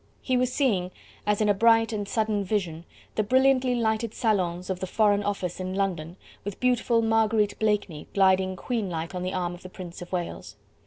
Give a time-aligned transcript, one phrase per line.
[0.23, 0.89] He was seeing,
[1.27, 5.59] as in a bright and sudden vision, the brilliantly lighted salons of the Foreign Office
[5.59, 10.11] in London, with beautiful Marguerite Blakeney gliding queenlike on the arm of the Prince of
[10.11, 10.55] Wales.